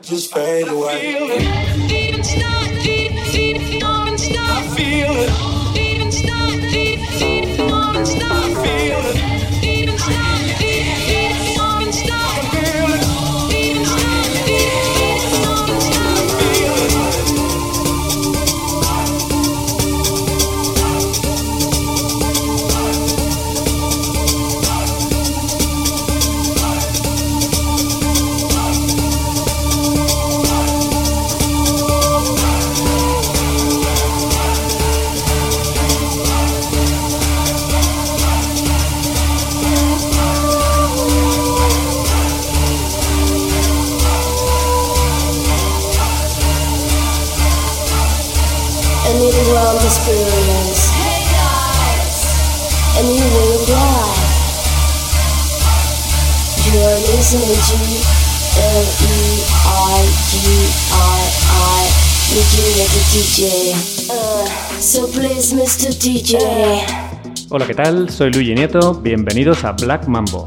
[0.00, 1.42] Just fade away.
[67.50, 68.08] Hola, ¿qué tal?
[68.08, 70.46] Soy Luigi Nieto, bienvenidos a Black Mambo.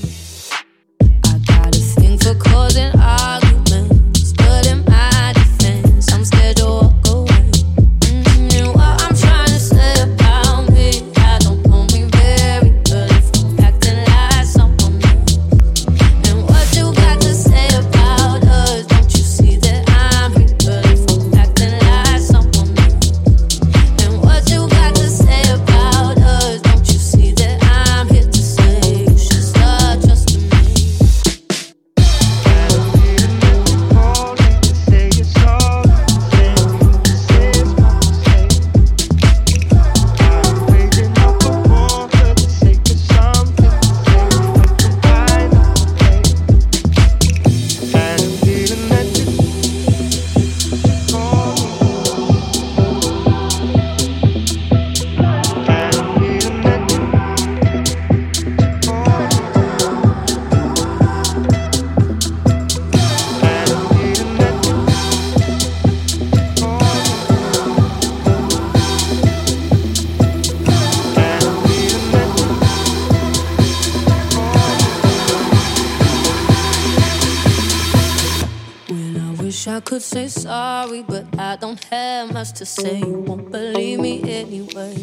[79.81, 82.99] could say sorry, but I don't have much to say.
[82.99, 84.95] You won't believe me anyway.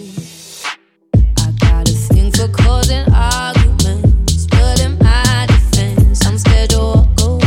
[1.38, 7.20] I got a thing for causing arguments, but in my defense, I'm scared to walk
[7.20, 7.37] away.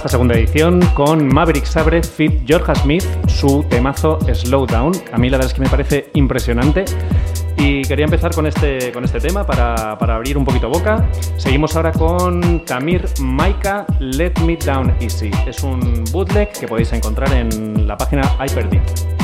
[0.00, 4.92] Esta segunda edición con Maverick Sabre Fit Georgia Smith, su temazo Slow Down.
[5.12, 6.86] A mí la verdad es que me parece impresionante.
[7.58, 11.06] Y quería empezar con este, con este tema para, para abrir un poquito boca.
[11.36, 15.30] Seguimos ahora con Tamir Maika Let Me Down Easy.
[15.46, 19.19] Es un bootleg que podéis encontrar en la página Hyperdeep.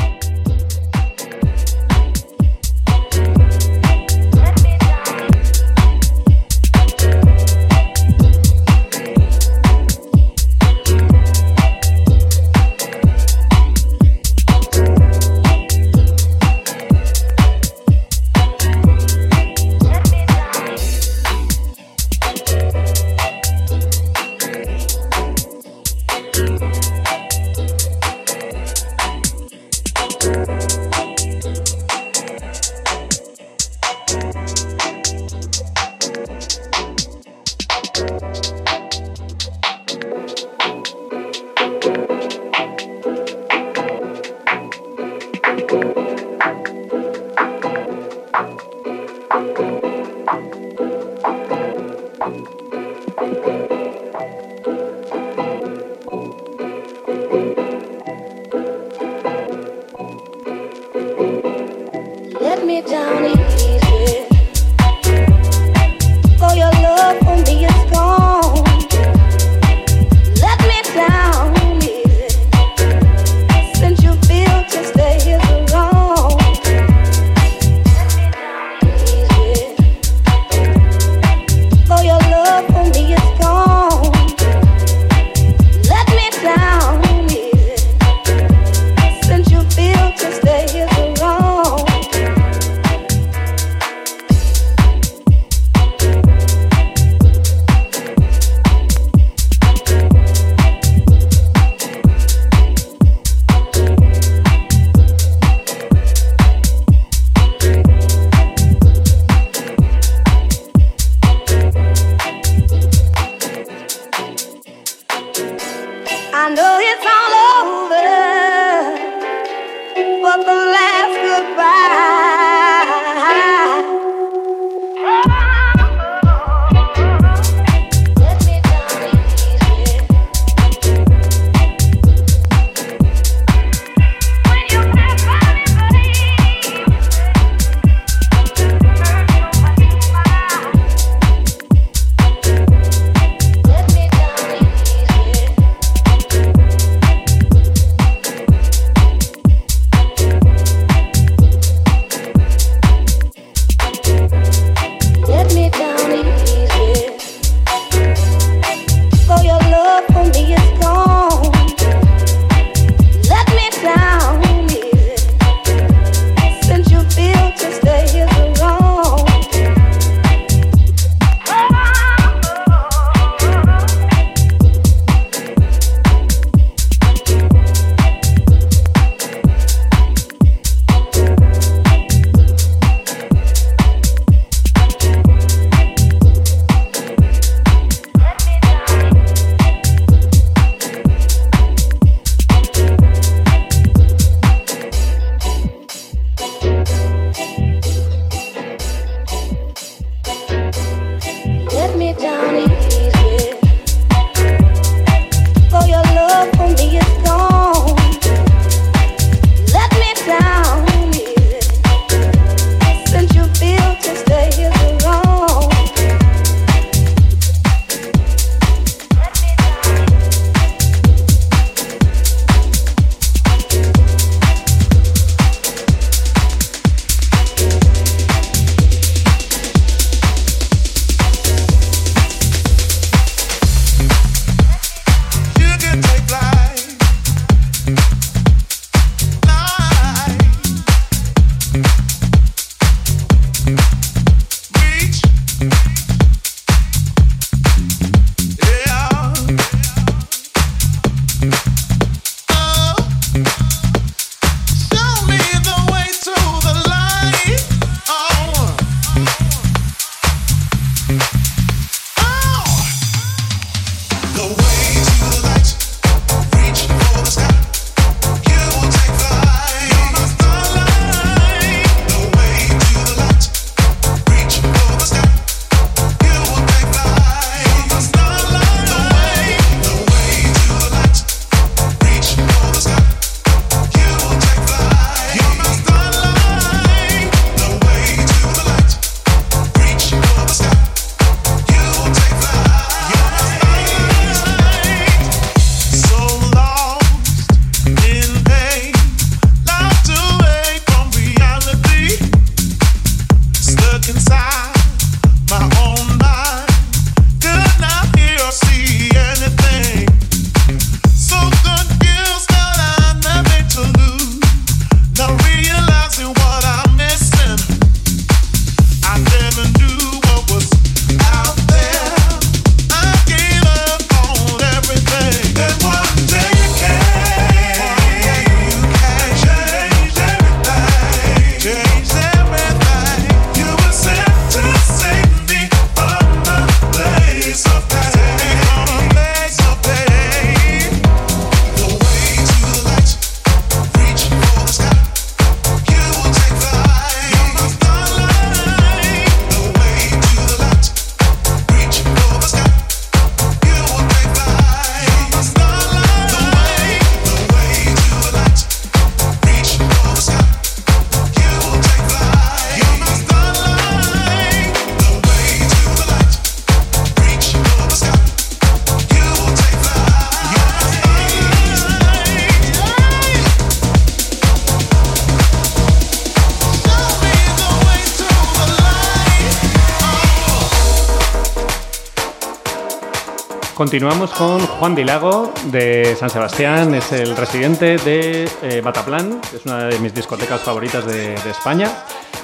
[383.87, 389.85] Continuamos con Juan Dilago de San Sebastián, es el residente de eh, Bataplan, es una
[389.85, 391.89] de mis discotecas favoritas de, España.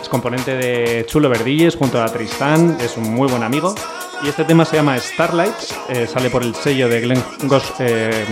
[0.02, 3.76] Es componente de Chulo Verdilles junto a Tristán, es un muy buen amigo.
[4.24, 5.54] Y este tema se llama Starlight,
[5.90, 8.26] eh, sale por el sello de Glen Gos, eh,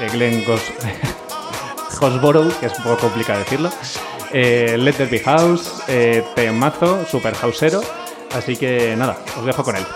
[0.00, 0.62] de Glen Gos,
[2.00, 3.70] Hosborough, que es un poco complicado decirlo.
[4.32, 5.70] Let There Be House,
[6.34, 7.82] temazo, super houseero.
[8.34, 9.86] Así que nada, os dejo con él.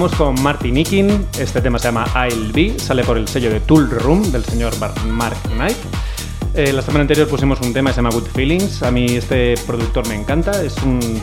[0.00, 1.26] Con Martin Ikin.
[1.38, 4.72] Este tema se llama I'll Be, sale por el sello de Tool Room del señor
[5.06, 5.76] Mark Knight.
[6.54, 8.82] Eh, la semana anterior pusimos un tema que se llama Good Feelings.
[8.82, 10.62] A mí este productor me encanta.
[10.64, 11.20] Es un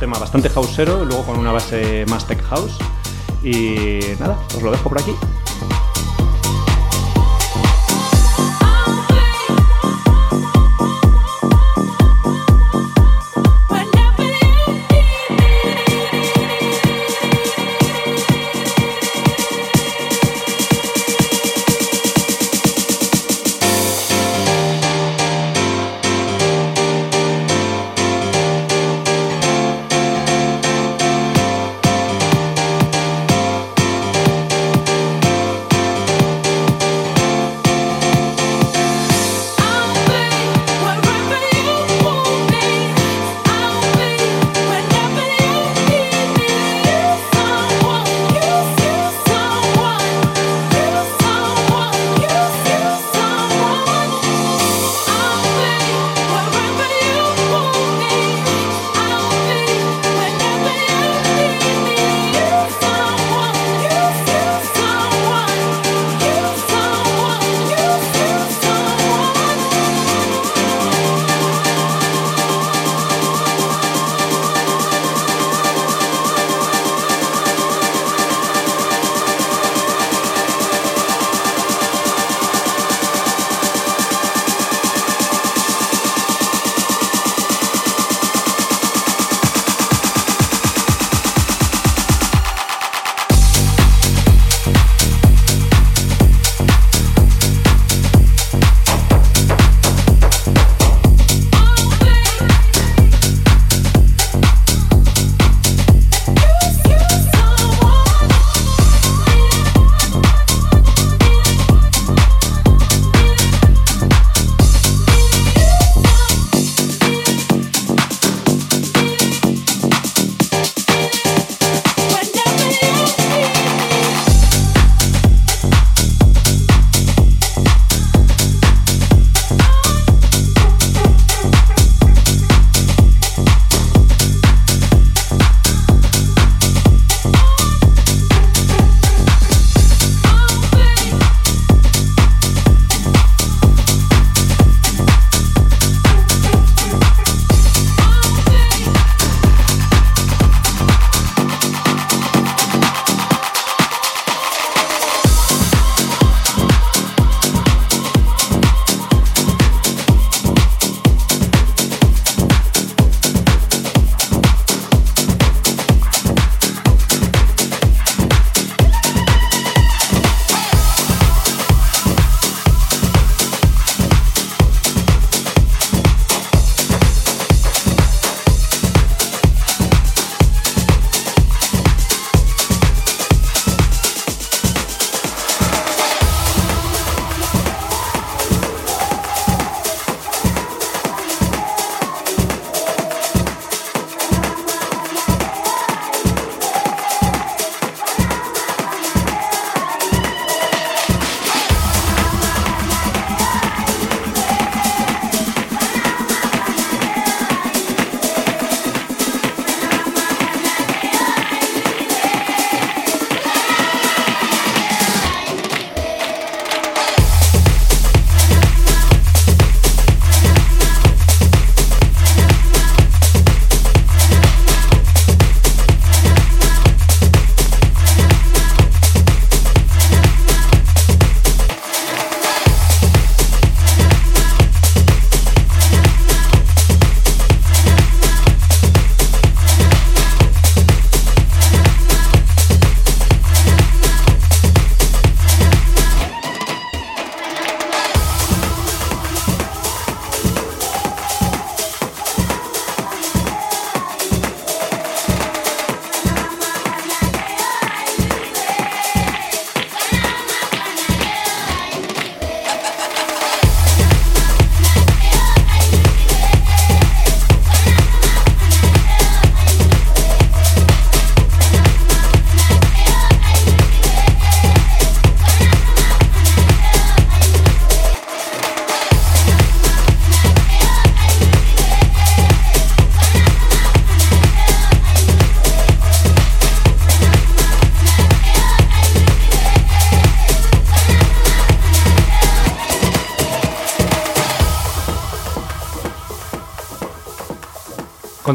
[0.00, 2.78] tema bastante houseero, luego con una base más tech house.
[3.44, 5.12] Y nada, os lo dejo por aquí.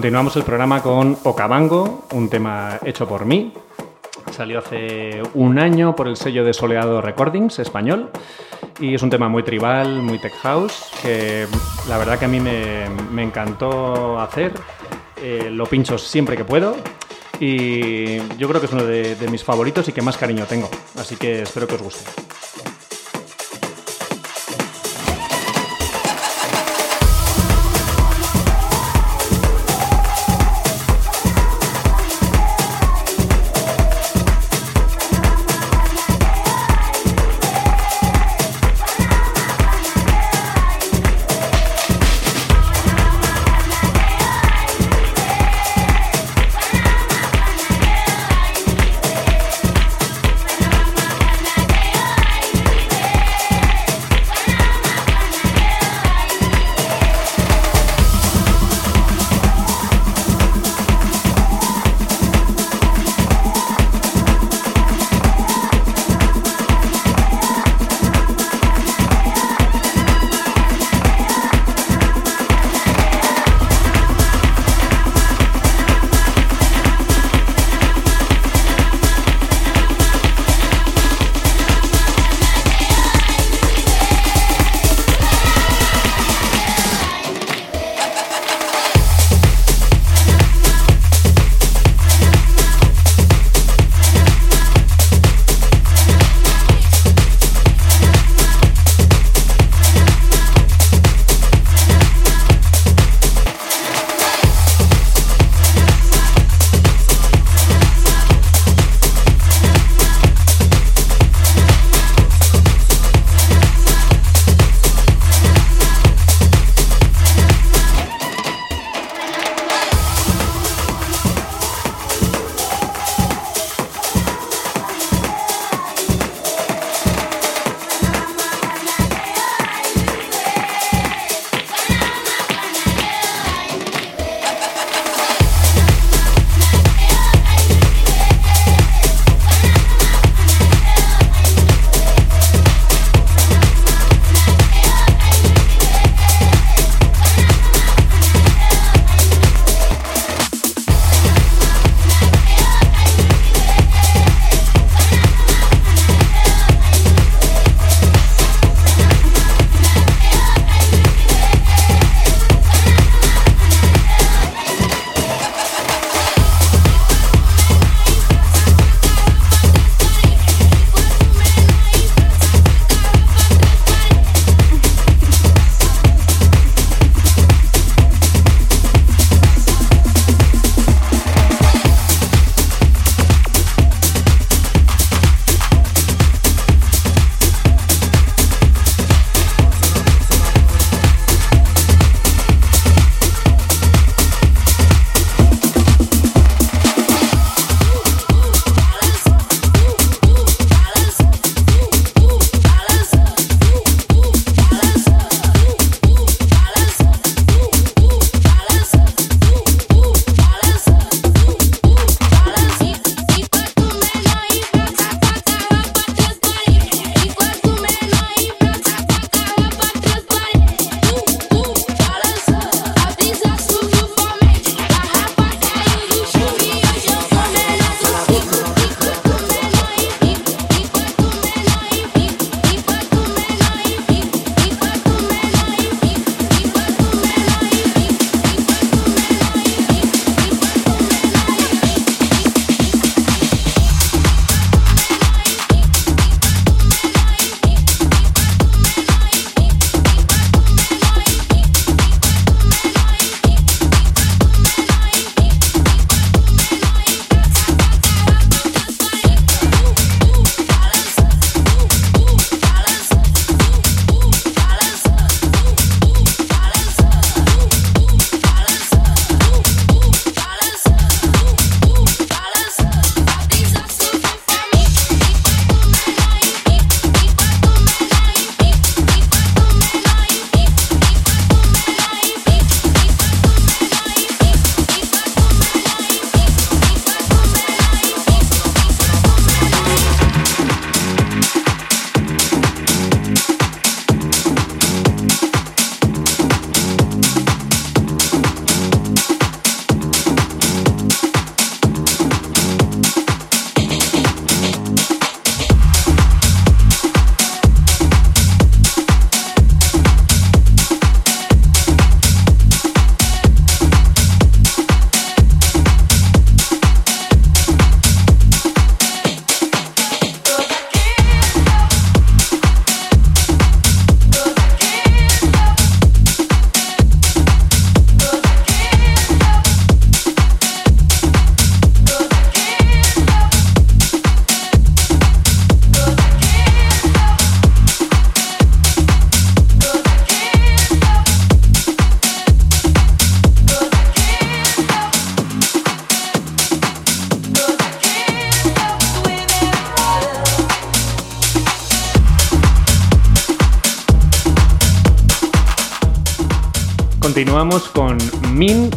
[0.02, 3.54] Continuamos el programa con Okavango, un tema hecho por mí.
[4.32, 8.10] Salió hace un año por el sello de Soleado Recordings español
[8.80, 11.46] y es un tema muy tribal, muy tech house, que
[11.88, 14.54] la verdad que a mí me, encantó hacer.
[15.22, 16.78] Eh, lo pincho siempre que puedo
[17.40, 20.68] y yo creo que es uno de mis favoritos y que más cariño tengo.
[20.98, 22.10] Así que espero que os guste.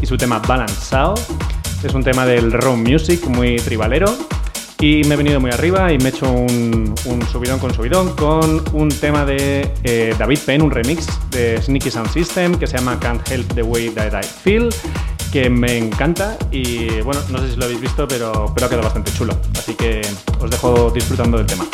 [0.05, 1.15] Y su tema Balanceado.
[1.83, 4.15] Es un tema del rock music muy tribalero.
[4.79, 6.95] Y me he venido muy arriba y me he hecho un,
[7.33, 12.13] subidón con subidón con un tema de eh, David Penn, un remix de Sneaky Sound
[12.13, 14.69] System que se llama Can't Help the Way That I Feel,
[15.33, 18.85] que me encanta y bueno, no sé si lo habéis visto, pero, pero ha quedado
[18.85, 19.35] bastante chulo.
[19.57, 20.03] Así que
[20.39, 21.65] os dejo disfrutando del tema.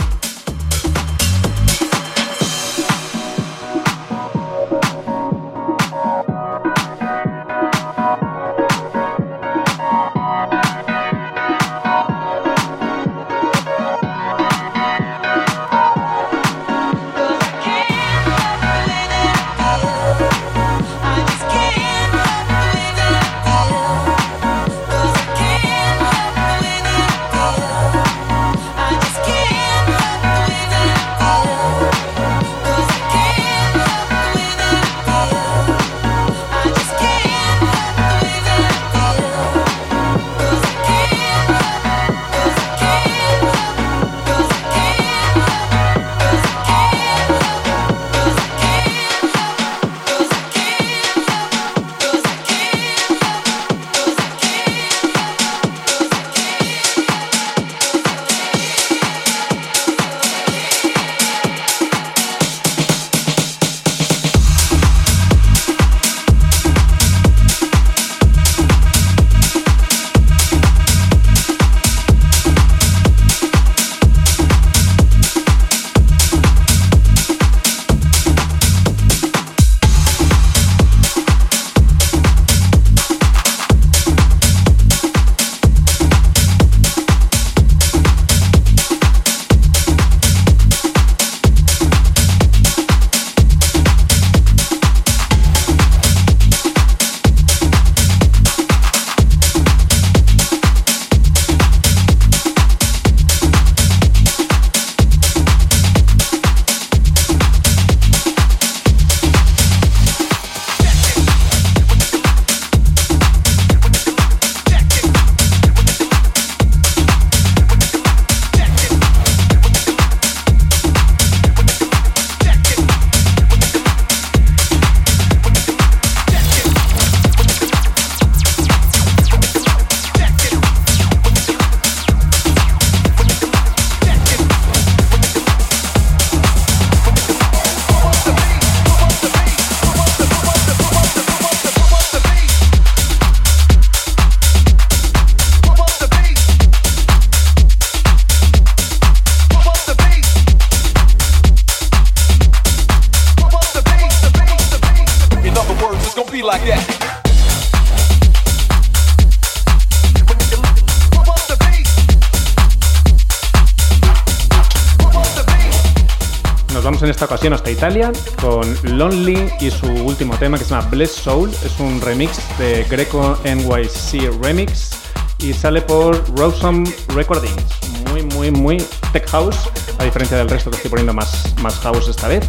[167.22, 171.50] Hasta Italia con Lonely y su último tema que se llama Bless Soul.
[171.64, 174.92] Es un remix de Greco NYC Remix
[175.38, 177.62] y sale por Rosum Recordings.
[178.11, 178.78] Muy, muy, muy
[179.12, 182.48] tech house, a diferencia del resto que estoy poniendo más, más house esta vez.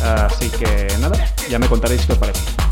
[0.00, 2.67] Así que nada, ya me contaréis qué os parece.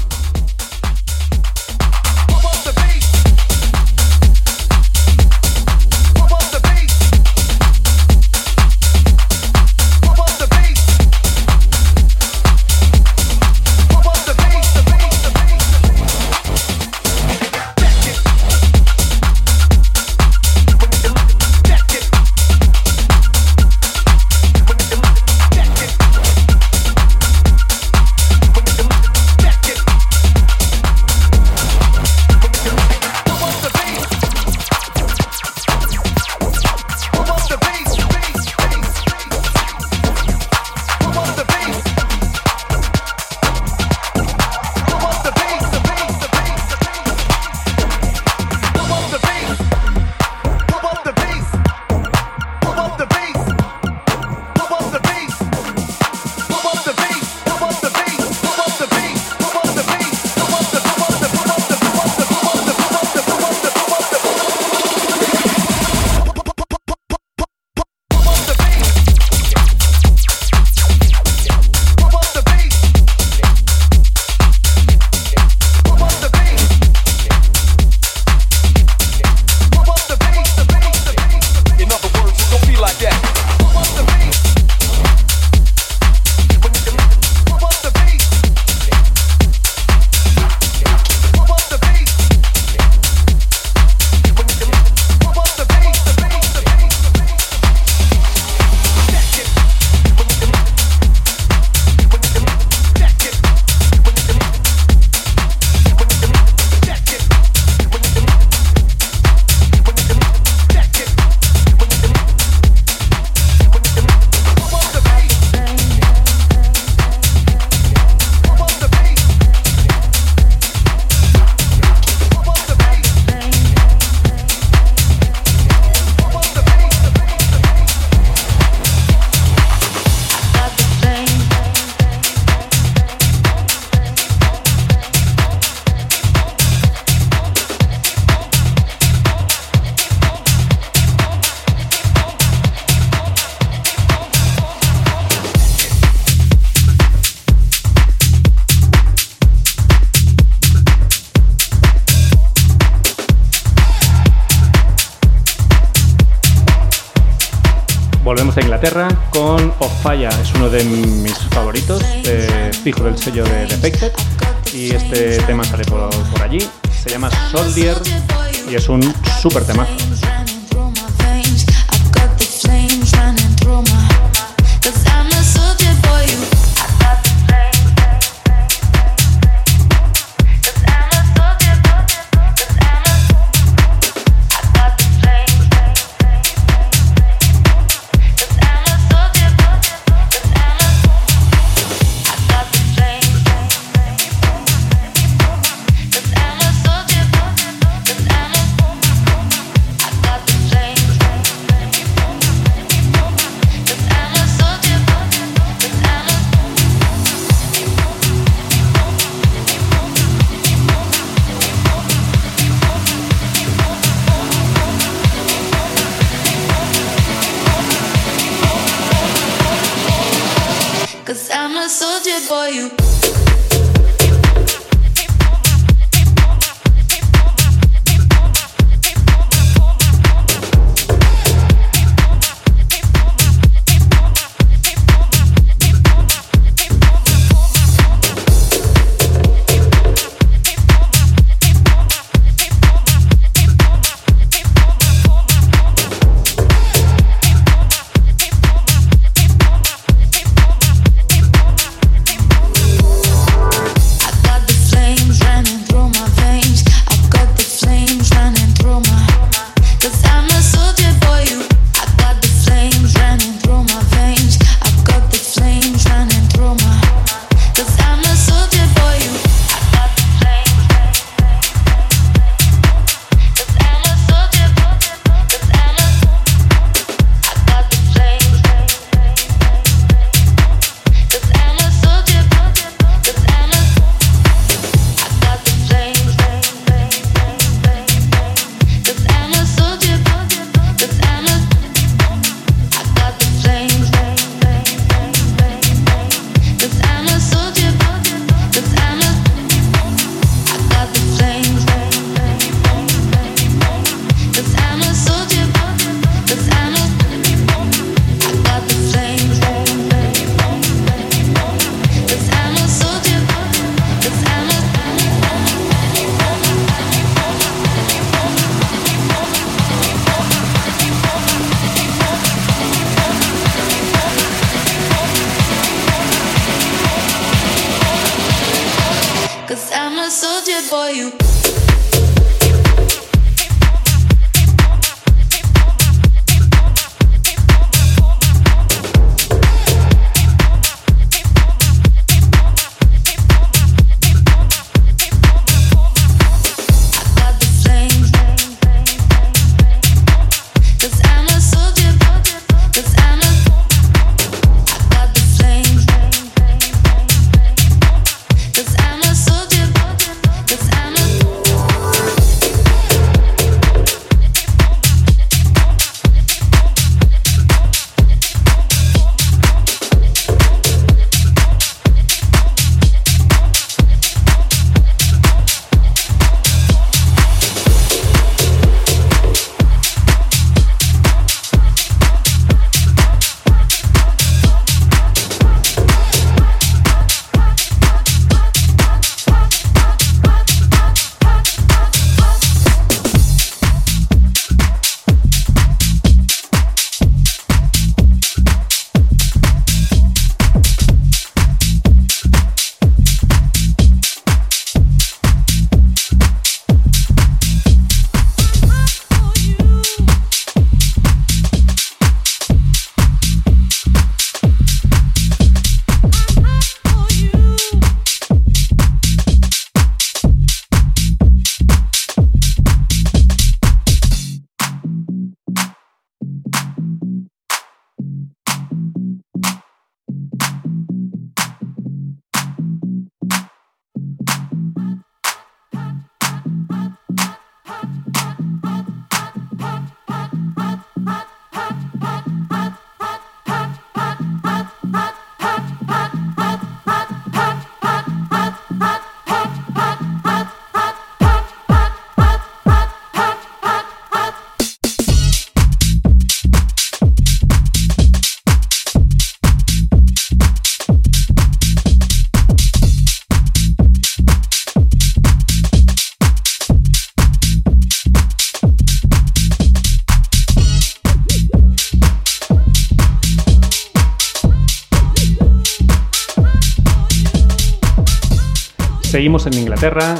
[169.51, 169.76] Súper.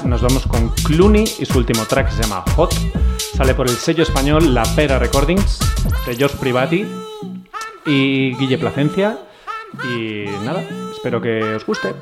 [0.05, 2.75] Nos vamos con Clooney y su último track se llama Hot.
[3.35, 5.59] Sale por el sello español La Pera Recordings
[6.07, 6.85] de George Privati
[7.87, 9.19] y Guille Placencia.
[9.91, 11.95] Y nada, espero que os guste.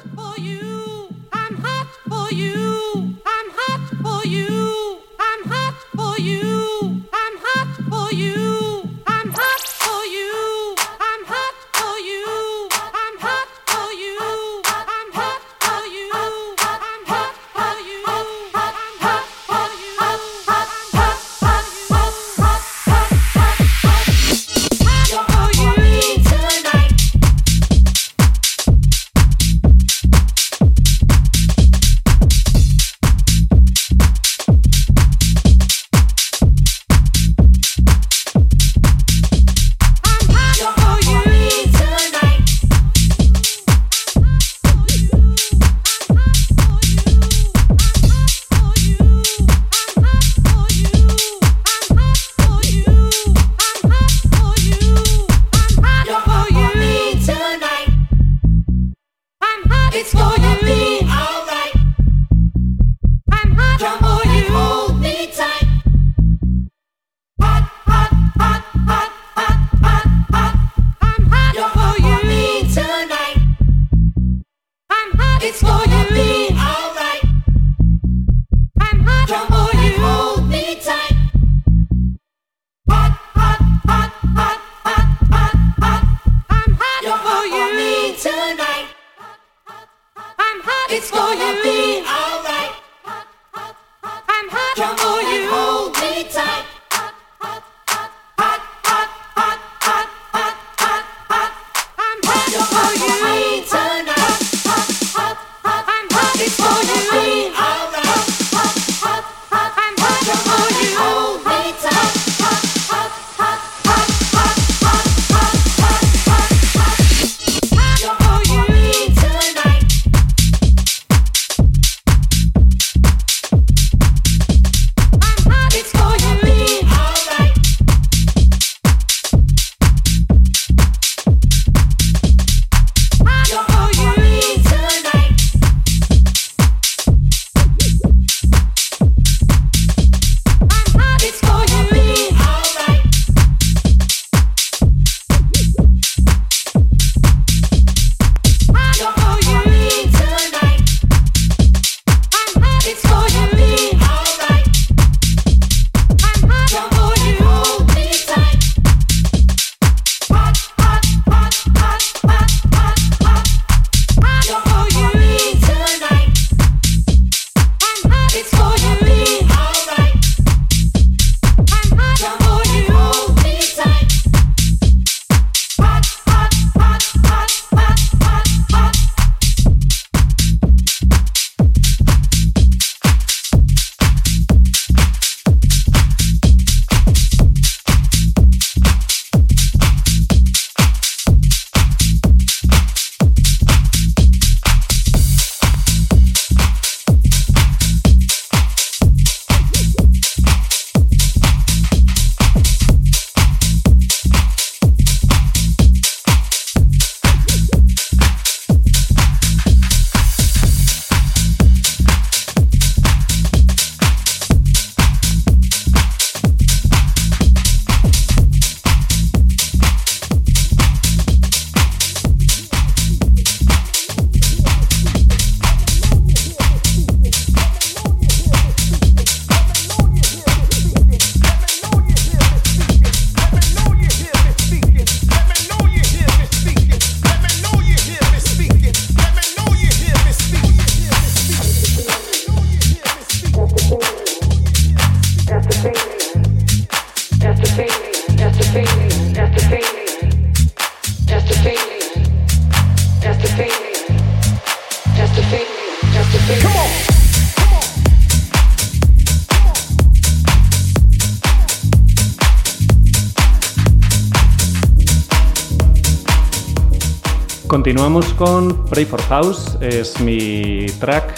[267.94, 271.32] Continuamos con Pray for House, es mi track,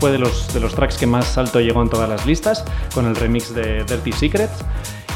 [0.00, 3.06] fue de los, de los tracks que más alto llegó en todas las listas, con
[3.06, 4.64] el remix de Dirty Secrets.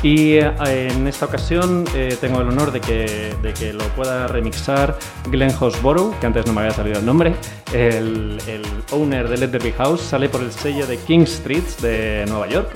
[0.05, 4.29] Y eh, en esta ocasión eh, tengo el honor de que, de que, lo pueda
[4.29, 4.97] remixar
[5.33, 7.35] Glenn Hosborough, que antes no me había salido el nombre,
[7.73, 11.83] el, el owner de Let There Be House, sale por el sello de King Streets
[11.83, 12.71] de Nueva York.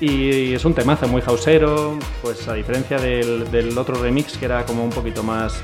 [0.00, 4.66] Y es un temazo muy hausero, pues a diferencia del, del, otro remix que era
[4.66, 5.62] como un poquito más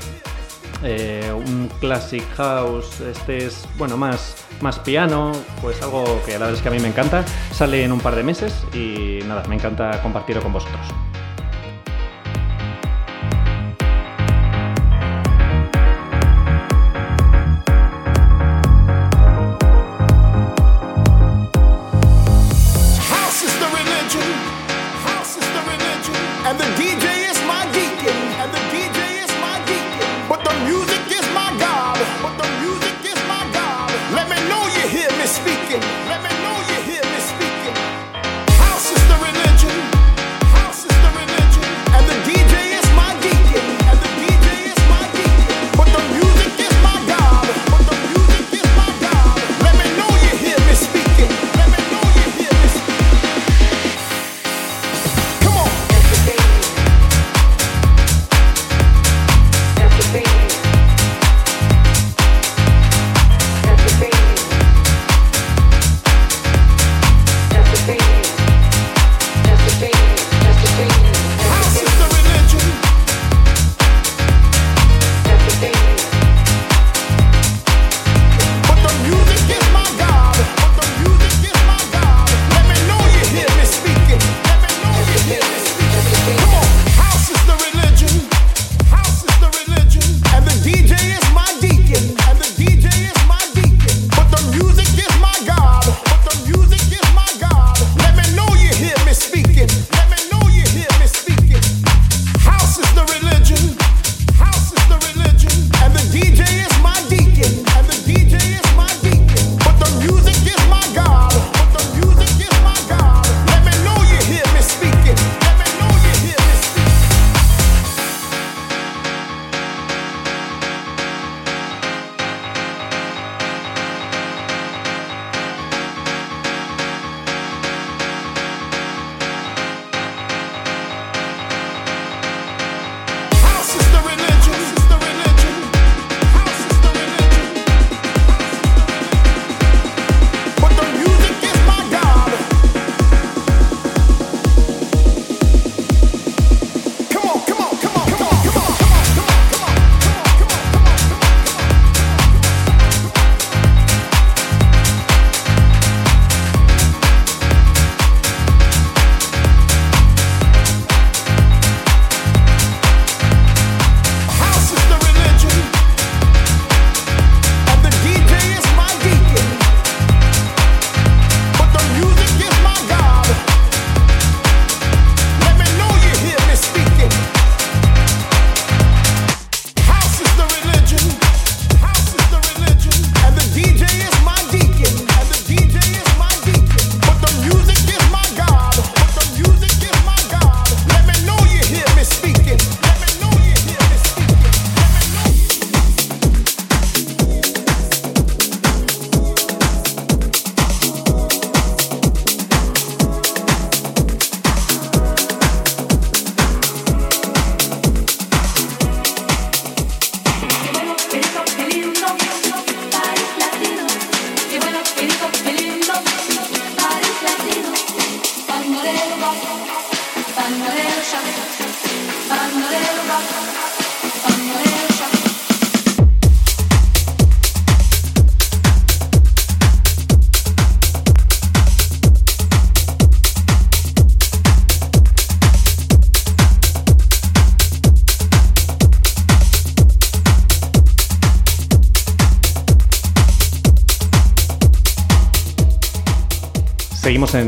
[0.83, 6.53] eh, un classic house, este es, bueno, más, más piano, pues algo que la verdad
[6.53, 7.23] es que a mí me encanta.
[7.51, 10.87] Sale en un par de meses y nada, me encanta compartirlo con vosotros.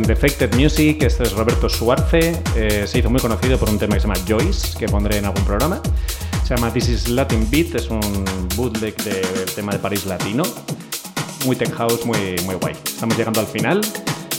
[0.02, 4.02] Defected Music, este es Roberto Suarce, eh, se hizo muy conocido por un tema que
[4.02, 5.82] se llama Joyce, que pondré en algún programa.
[6.48, 8.02] Se llama This is Latin Beat, es un
[8.56, 10.44] bootleg del tema de París Latino.
[11.46, 12.74] Muy tech house, muy, muy guay.
[12.86, 13.82] Estamos llegando al final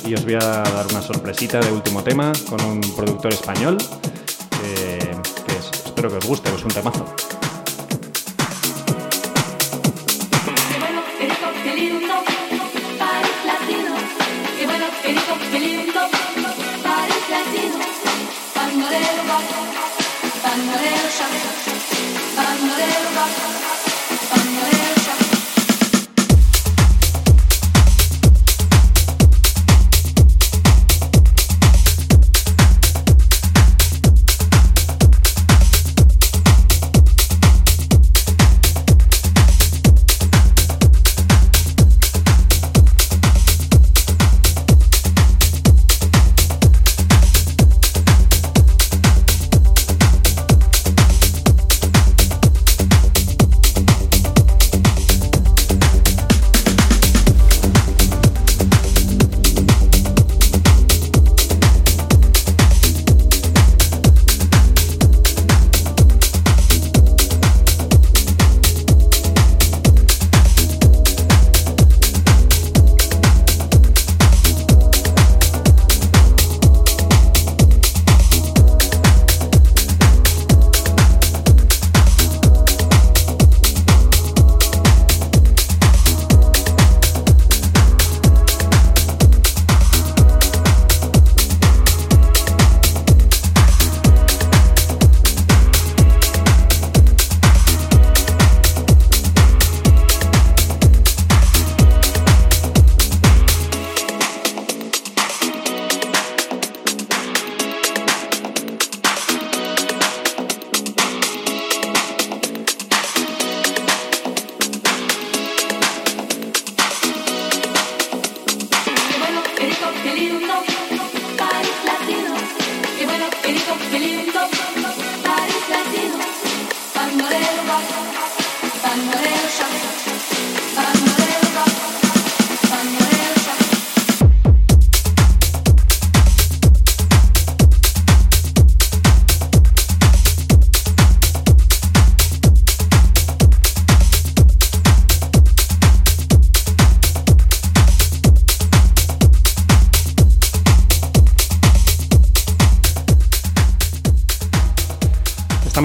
[0.06, 3.78] y os voy a dar una sorpresita de último tema con un productor español
[4.64, 4.98] eh,
[5.46, 7.04] que es- espero que os guste, es un temazo.
[23.26, 23.73] Estamos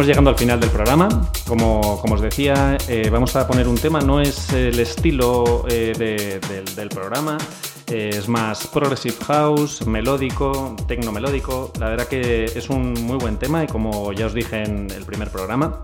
[0.10, 1.07] llegando al final del programa.
[1.47, 3.99] Como, como os decía, eh, vamos a poner un tema.
[4.01, 7.38] No es el estilo eh, de- del, del programa.
[7.91, 11.72] eh, es más progressive house, melódico, tecno melódico.
[11.80, 15.05] La verdad que es un muy buen tema y como ya os dije en el
[15.05, 15.80] primer programa,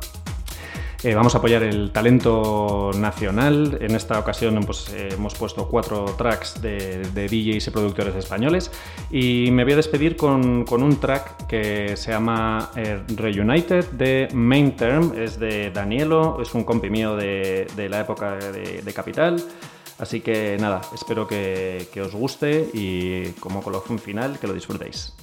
[1.05, 3.77] eh, vamos a apoyar el talento nacional.
[3.79, 8.71] En esta ocasión pues, eh, hemos puesto cuatro tracks de, DJs y productores españoles.
[9.11, 14.75] Y me voy a despedir con, un track que se llama eh, Reunited de Main
[14.75, 15.13] Term.
[15.15, 19.35] Es de Danielo, es un compi mío de, la época de, de Capital.
[19.99, 25.13] Así que nada, espero que, que os guste y como colofón final que lo disfrutéis.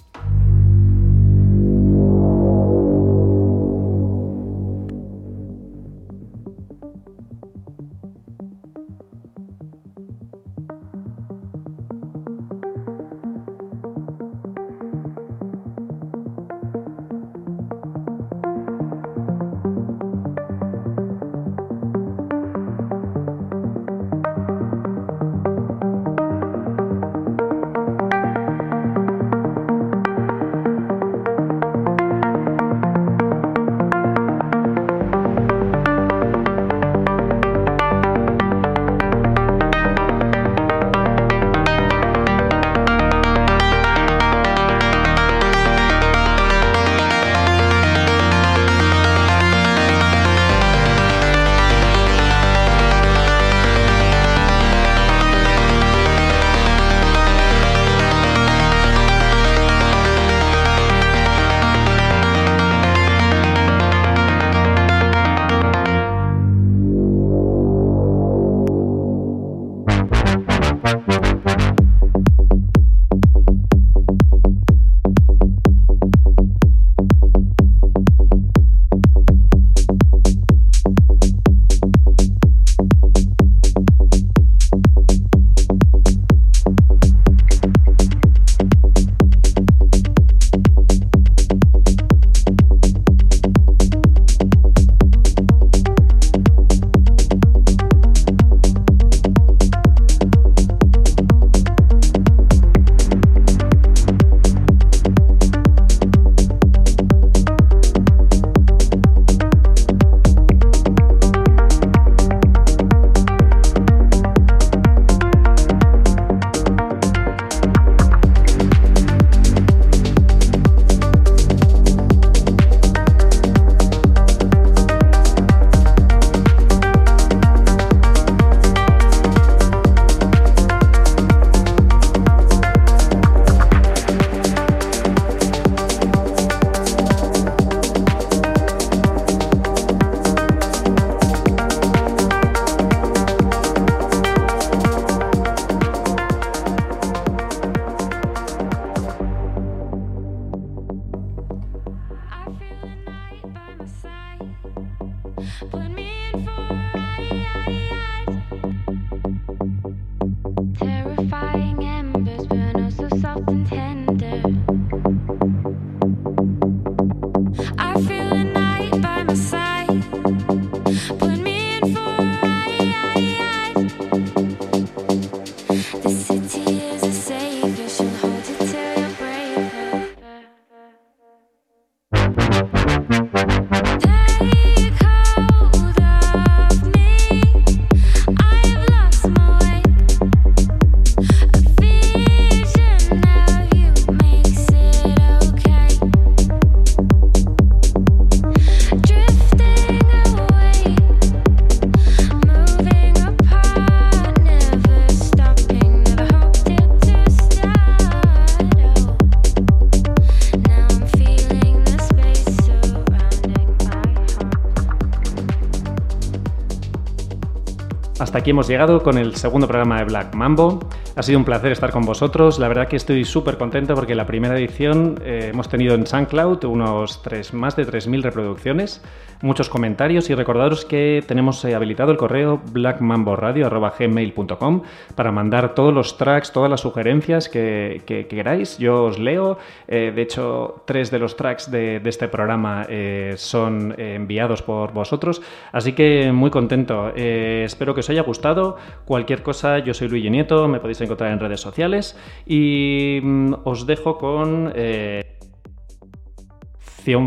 [218.43, 220.81] Aquí hemos llegado con el segundo programa de Black Mambo.
[221.15, 222.59] Ha sido un placer estar con vosotros.
[222.59, 226.65] La verdad que estoy súper contento porque la primera edición eh, hemos tenido en SoundCloud
[226.65, 229.01] unos tres, más de 3.000 reproducciones,
[229.43, 234.83] muchos comentarios y recordaros que tenemos eh, habilitado el correo blackmamboradio.gmail.com
[235.15, 238.79] para mandar todos los tracks, todas las sugerencias que, que- que queráis.
[238.79, 239.59] Yo os leo.
[239.89, 245.43] Eh, de hecho, tres de los tracks de, este programa eh, son enviados por vosotros.
[245.73, 247.13] Así que muy contento.
[247.15, 248.77] Espero que os haya gustado.
[249.05, 252.17] Cualquier cosa, yo soy Luigi Nieto, me podéis encontrar en redes sociales.
[252.47, 254.73] Y mm, os dejo con.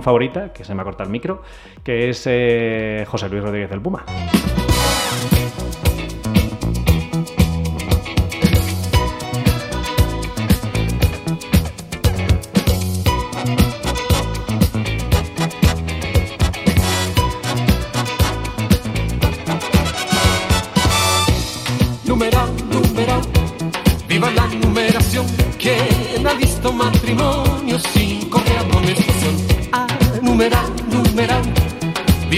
[0.02, 1.42] Favorita, que se me ha cortado el micro,
[1.84, 4.06] que es eh, José Luis Rodríguez del Puma.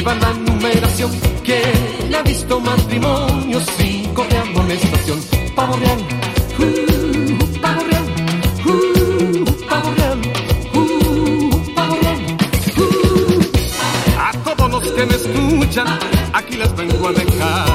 [0.08, 1.12] Viva la numeración.
[1.44, 5.20] ¿Quién ha visto matrimonio sin correa amonestación?
[5.56, 6.00] Pavo real,
[6.60, 8.06] uh, pavo real,
[8.66, 10.20] uh, pavo real,
[10.74, 12.20] uh, pavo real,
[12.78, 12.92] uh.
[14.20, 15.88] A todos los que me escuchan,
[16.34, 17.68] aquí les vengo a dejar.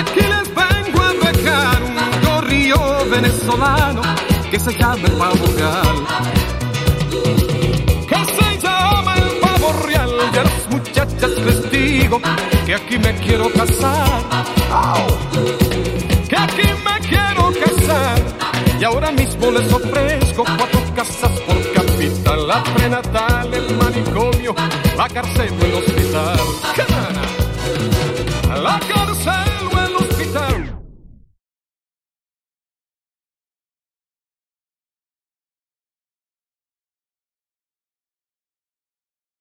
[0.00, 2.78] Aquí les vengo a dejar un gorrillo
[3.10, 4.02] venezolano
[4.50, 6.31] que se llama pavo real.
[12.92, 14.22] Aquí me quiero casar.
[16.28, 18.20] Que aquí me quiero casar.
[18.78, 22.48] Y ahora mismo les ofrezco cuatro casas por capital.
[22.48, 24.54] La prenatal, el manicomio,
[24.96, 26.38] la cárcel o el hospital.